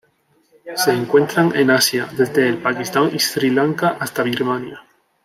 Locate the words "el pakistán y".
2.49-3.19